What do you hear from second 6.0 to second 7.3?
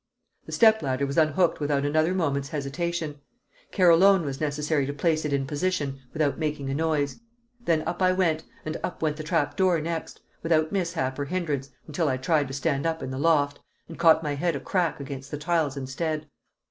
without making a noise;